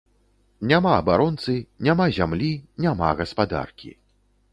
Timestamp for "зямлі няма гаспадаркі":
2.17-3.93